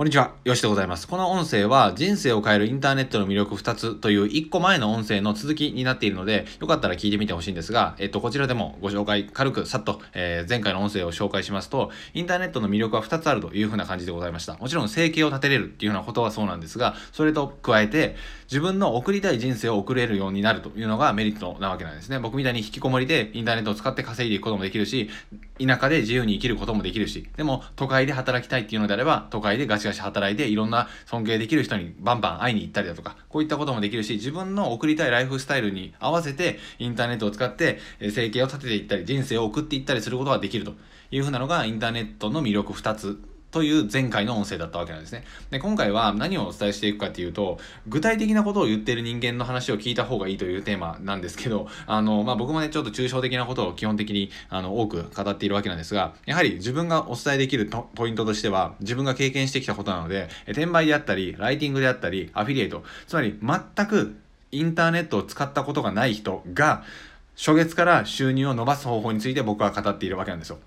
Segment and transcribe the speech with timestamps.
[0.00, 1.06] こんにちは、よしでございます。
[1.06, 14.54] この音声は人生を変えるインターネットの魅力2つという1個前の音声の続きになっているので、よかったら聞いてみてほしいんですが、えっと、こちらでもご紹介、軽くさっと、えー、前回の音声を紹介しますと、インターネットの魅力は2つあるというふうな感じでございました。
[14.54, 18.16] もちろん生計を立てれるっていうようなことはそうなんですが、それと加えて、
[18.50, 22.18] 自分の送りたい人生を送れるようになるというのがメリットなわけなんですね。
[22.18, 25.10] 僕みたいに引きこもりでインターネットを使って稼いでいくこともできるし、
[25.64, 37.78] 田舎で自由に生きることもできるし、でも都会で働きたいっていうのであれば、都会でガシガシ働いていろんな尊敬できる人にバンバン会いに行ったりだとか、こういったこともできるし、自分の送りたいライフスタイルに合わせてインターネットを使って
[38.10, 40.74] 生計を立てていったり、人生を送っていったりすることができると
[41.10, 43.20] いうふうなのがインターネットの魅力2つ。
[43.50, 45.24] という前回の音声だったわけなんですね。
[45.50, 47.58] で、今回は何をお伝えしていくかっていうと、
[47.88, 64.16] 具体的なことを言ってる人間の話を聞いた方がいいというテーマなんですけど、あの、まあ、僕もね、ちょっと抽象的なことを基本的に、あの、多く語っているわけなんですが、やはり自分がお伝えできるポイントとしては、自分が経験してきたことなので、転売であったり、ライティングであったり、アフィリエイト、つまり全く
[64.52, 66.84] インターネットを使ったことがない人が、
[67.36, 70.58] 初月から収入を伸ばす方法について僕は語っているわけなんですよ。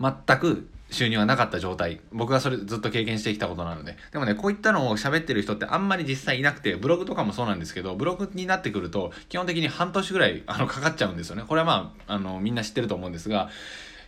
[0.00, 2.00] 全く収入がなかった状態。
[2.12, 3.96] 僕がそれずっと経験してきたことなので。
[4.12, 11.44] でもね、こういったのを喋ってる人ってあんまり実際いなくて、ブログとかもそうなんですけど、ブログになってくると、基本的に半年ぐらい、あの、かかっちゃうんですよね。
[11.46, 13.50] これはまあ、あの、みんな知ってると思うんですが、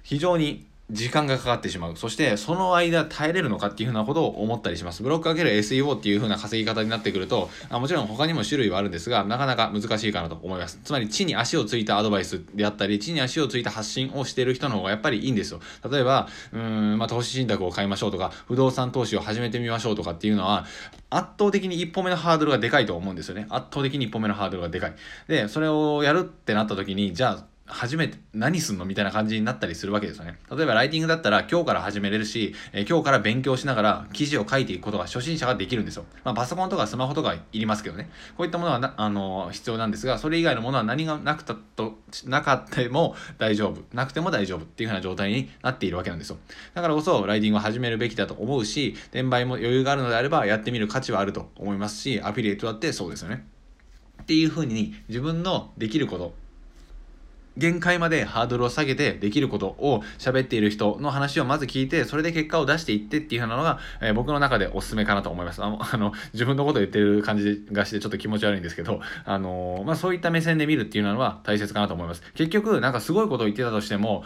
[0.03, 1.97] 非常に時間がかかってしまう。
[1.97, 5.03] そして、その間耐えれるのかっていうふうなことを思ったりします。
[5.03, 10.81] ブロックかける SEO っていうふうな稼ぎ方になってくると、あもちろん他にも種類はあるんですが、なかなか難しいかなと思います。
[10.85, 15.61] つまり、地に足をついたアドバイスであったり、地に足をついた発信をしている人の方がやっぱりいいんですよ。
[15.91, 20.67] 例えば、うん、まあ、投資信託を買いましょうとか、不動産投資を始めてみましょうとかっていうのは、
[21.11, 23.47] 圧倒的に一歩目のハードルがでかいと思うんですよね。
[23.51, 24.95] 圧倒的に一歩目のハードルがでかい。
[25.29, 30.39] で、それをやるってなった時に、じゃあ、初めて何すんのみたいな感じになったりするわけですよね。
[30.51, 36.05] 例えばライティングだったら今日から始めれるし、えー、今日から勉強しながら記事を書いていくことが初心者ができるんですよ。
[36.25, 38.11] まあパソコンとかスマホとかいりますけどね。
[38.37, 43.83] こういったものはな、あのー、必要なんですが、それ以外のものは何がなくたと、なかっても大丈夫。
[43.95, 46.39] なくても大丈夫っていう風な状態になっているわけなんですよ。
[46.75, 53.47] だからこそライティングを始めるべきだと思うし、転売も余裕があるのであればやってみる価値はあると思いますし、アフィリエイトだってそうですよね。
[54.23, 56.35] っていう風に自分のできること
[57.61, 65.63] 限界までハードルを下げてできることを喋っている人の話をまず聞いて、それで結果を出していってっていうようなのが、えー、僕の中でおすすめかなと思います。
[65.63, 72.23] あの、あの自分のことを言ってる感じがしてちょっと気持ち悪いんですけど、あのー、まあ、そういった目線で見るっていうのは大切かなと思います。
[72.35, 74.25] 結局、なんかすごいことを言ってたとしても、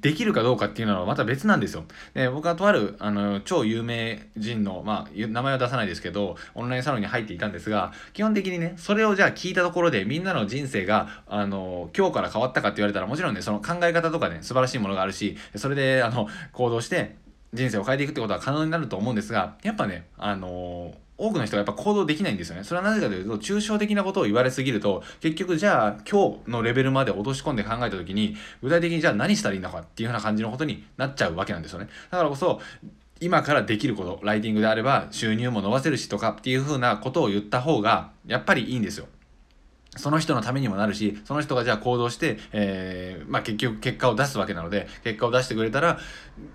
[0.00, 1.84] できるかどうかっていうのはまた別なんですよ。
[2.14, 17.16] で僕はとあるあの超有名人の、まあ、名前は出さないですけどオンラインサロンに入っていたんですが基本的にねそれをじゃあ聞いたところでみんなの人生があの今日から変わったかって言われたらもちろんねその考え方とかね素晴らしいものがあるしそれであの行動して
[17.52, 22.64] 人生を変えていくってことは可能になると思うんですがやっぱねあのー多くの人がやっぱ行動できないんですよね。
[22.64, 31.88] それはなぜかというと、抽象的なことを言われすぎると、結局じゃあ今日のレベルまで落とし込んで考えた時に、具体的にじゃあ何したらいいのかっていうような感じのことになっちゃうわけなんですよね。
[32.10, 32.60] だからこそ、
[33.20, 39.06] 今からできること、ライティングであれば収入も伸ばせるしとかっていうふうなことを言った方が、やっぱりいいんですよ。
[39.96, 45.98] その人のためにもなるし、その人がじゃあ行動して、えー、まあ結局結果を出すわけなので、結果を出してくれたら、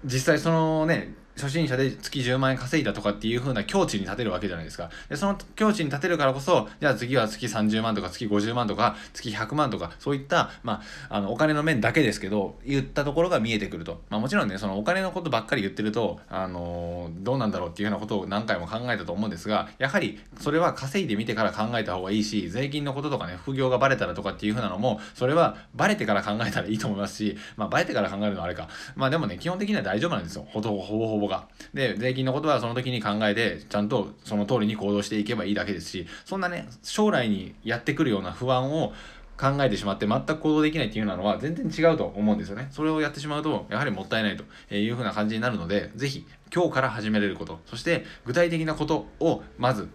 [0.06, 4.90] 実際そのね、初心者で月10万円稼いだとかっていう風な境地に立てるわけじゃないですか。
[5.10, 14.02] で、その境地に立てるからこそ、じゃあ次は月30万とか月50万とか月100万とか、そういった、まあ、あの、お金の面だけですけど、言ったところが見えてくると。
[14.10, 28.68] まあもちろんね、そのお金のことばっかり言ってると、あのー、どうなんだろうっていうようなことを何回も考えたと思うんですが、やはりそれは稼いでみてから考えた方がいいし、税金のこととかね、副業がバレたらとかっていう風なのも、それはバレてから考えたらいいと思いますし、まあバレてから考えるのはあれか。
[28.96, 30.46] まあでもね、基本的には大丈夫なんですよ。
[30.50, 31.48] ほぼほぼほぼが。
[31.74, 38.94] で、税金のことはその時に考えて、ちゃんとその通りに行動していけばいいだけですし、そんなね、将来にやってくるような不安を
[39.42, 42.68] 考えてしまって全く行動できないっていうのは全然違うと思うんですよね。
[42.70, 49.90] それをやってしまうと、やはりもったいないというふうな感じになるので、ぜひ今日から始めれること、そして具体的なことをまず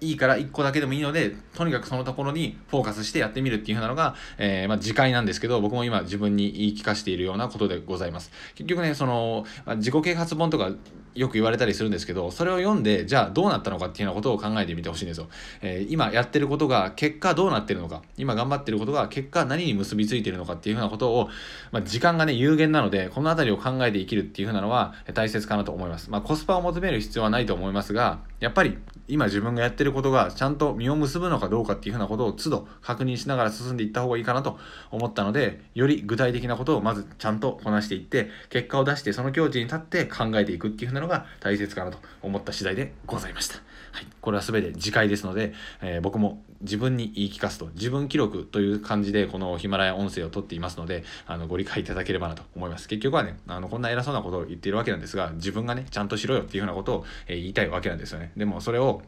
[0.00, 8.30] いいから1個だけでもいいので、とにかくそのところにフォーカスしてやってみるっていう風なのが、えー、まあ、次回なんですけど、僕も今自分に言い聞かせているようなことでございます。
[8.54, 10.70] 結局ね、その、まあ、自己啓発本とか
[11.14, 15.26] よく言われたりするんですけど、それを読んで、じゃあどうなったのかっていうようなことを考えてみてほしいんですよ。
[15.62, 21.28] えー、今やってることが結果どうなってるのか、今頑張ってることが結果何に結びついてるのかっていうふうなことを、
[21.72, 26.10] まあ、時間がね、有限なので、この辺りを考えて生きるっていうふうなのは大切かなと思います。
[26.10, 28.78] ま、コスパを求める必要はないと思いますが、やっぱり
[29.08, 34.58] 今自分がやってることがちゃんと実を結ぶのかどうかっていうふうなことを都度確認しながら進んでいった方がいいかなと
[34.90, 43.56] 思ったので、より具体的なことをまずちゃんとこなしていって、結果を出してその境地に立って考えていくっていうふうなのが大切かなと思った次第でございました。
[43.92, 52.88] はい、これは全て次回ですので、えー、僕も自分に言い聞かすと自分記録という感じでこのヒマラヤ音声をとっていますのであのご理解いただければなと思います。
[52.88, 58.32] 結局はねあのこんな偉そうなことを言っているわけなんですが自分がねちゃんとしろよっていうふうなことを、えー、言いたいわけなんですよね。
[58.36, 59.02] でもそれを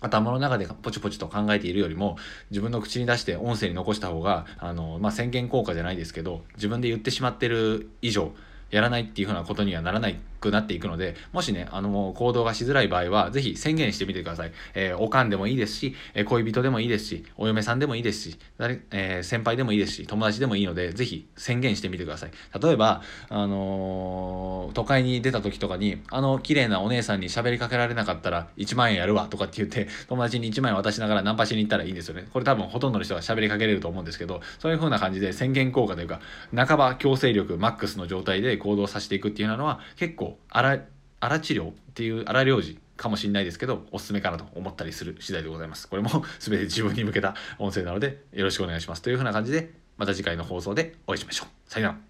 [0.00, 2.16] 頭の中でポチポチと考えているよりも
[2.50, 8.32] 自分の口に出して音声に残した方があの、まあ、宣言効果じゃないですけど自分で言ってしまってる以上
[8.70, 14.52] やらないっていうふうなことにはならないくなっていくので、もしね、あの、行動がしづらい場合は、ぜひ宣言してみてください。
[14.74, 22.30] えー、おかんでもいいですし、えー、恋人でもいいですし、お嫁さんでもいいですし、誰えー、先輩でもいいですし、友達でもいいので、ぜひ宣言してみてください。
[22.60, 32.26] 例えば、あの、都会に出た時とかに、あの、綺麗なお姉さんに喋りかけられなかったら1万円やるわとかって言って、友達に1万円渡しながらナンパしに行ったらいいんですよね。
[32.32, 36.20] これ多分ほとんどの人が喋りかけれると思うんですけど、そういう風な感じで宣言効果というか、
[36.54, 40.78] 半ば強制力マックスの状態で行動させていくっていうのは、結構、荒
[41.40, 45.88] 治療っていう荒療治かもしれないですけど、おすすめかなと思ったりする次第でございます。
[45.88, 46.10] これも
[46.40, 49.02] 全て自分に向けた音声なので、よろしくお願いします。
[49.02, 51.70] というふうな感じで、また次回の放送でお会いしましょう。
[51.70, 52.07] さよなら。